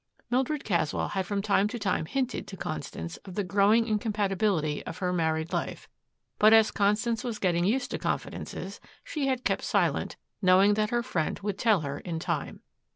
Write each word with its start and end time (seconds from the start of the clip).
Mildred 0.31 0.63
Caswell 0.63 1.09
had 1.09 1.27
from 1.27 1.43
time 1.43 1.67
to 1.67 1.77
time 1.77 2.07
hinted 2.07 2.47
to 2.47 2.57
Constance 2.57 3.17
of 3.17 3.35
the 3.35 3.43
growing 3.43 3.85
incompatibility 3.87 4.83
of 4.87 4.97
her 4.97 5.13
married 5.13 5.53
life, 5.53 5.87
but 6.39 6.53
as 6.53 6.71
Constance 6.71 7.23
was 7.23 7.37
getting 7.37 7.65
used 7.65 7.91
to 7.91 7.99
confidences, 7.99 8.79
she 9.03 9.27
had 9.27 9.43
kept 9.45 9.61
silent, 9.61 10.15
knowing 10.41 10.73
that 10.73 10.89
her 10.89 11.03
friend 11.03 11.37
would 11.43 11.59
tell 11.59 11.81
her 11.81 11.99
in 11.99 12.17
time. 12.17 12.61